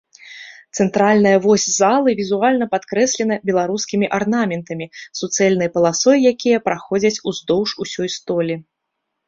[0.77, 4.85] Цэнтральная вось залы візуальна падкрэслена беларускімі арнаментамі,
[5.21, 8.55] суцэльнай паласой якія праходзяць уздоўж усей столі.